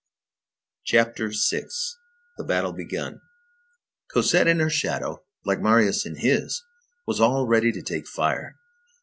[0.83, 3.21] CHAPTER VI—THE BATTLE BEGUN
[4.11, 6.63] Cosette in her shadow, like Marius in his,
[7.05, 8.55] was all ready to take fire.